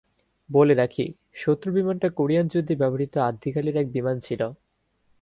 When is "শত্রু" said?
1.33-1.69